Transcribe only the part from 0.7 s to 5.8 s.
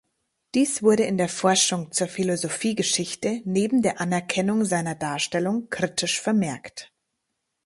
wurde in der Forschung zur Philosophiegeschichte neben der Anerkennung seiner Darstellung